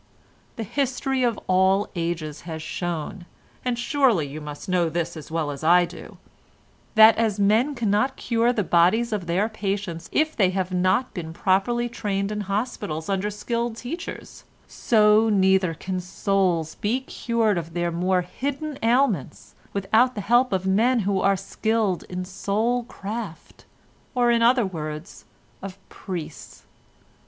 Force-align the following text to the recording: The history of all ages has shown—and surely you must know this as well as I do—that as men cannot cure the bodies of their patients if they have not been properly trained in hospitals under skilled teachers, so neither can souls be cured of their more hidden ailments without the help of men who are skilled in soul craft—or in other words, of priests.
The 0.55 0.63
history 0.63 1.21
of 1.21 1.39
all 1.45 1.87
ages 1.95 2.41
has 2.49 2.63
shown—and 2.63 3.77
surely 3.77 4.25
you 4.25 4.41
must 4.41 4.67
know 4.67 4.89
this 4.89 5.15
as 5.15 5.29
well 5.29 5.51
as 5.51 5.63
I 5.63 5.85
do—that 5.85 7.15
as 7.19 7.39
men 7.39 7.75
cannot 7.75 8.15
cure 8.15 8.51
the 8.51 8.63
bodies 8.63 9.13
of 9.13 9.27
their 9.27 9.47
patients 9.47 10.09
if 10.11 10.35
they 10.35 10.49
have 10.49 10.71
not 10.73 11.13
been 11.13 11.33
properly 11.33 11.87
trained 11.87 12.31
in 12.31 12.41
hospitals 12.41 13.09
under 13.09 13.29
skilled 13.29 13.77
teachers, 13.77 14.43
so 14.67 15.29
neither 15.29 15.75
can 15.75 15.99
souls 15.99 16.73
be 16.73 17.01
cured 17.01 17.59
of 17.59 17.75
their 17.75 17.91
more 17.91 18.21
hidden 18.23 18.79
ailments 18.81 19.53
without 19.71 20.15
the 20.15 20.21
help 20.21 20.51
of 20.51 20.65
men 20.65 21.01
who 21.01 21.21
are 21.21 21.37
skilled 21.37 22.05
in 22.09 22.25
soul 22.25 22.85
craft—or 22.85 24.31
in 24.31 24.41
other 24.41 24.65
words, 24.65 25.25
of 25.61 25.77
priests. 25.89 26.63